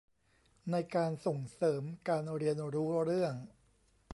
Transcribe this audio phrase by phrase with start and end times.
[0.71, 3.33] ในการส่งเสริมการเรียนรู้เรื่อง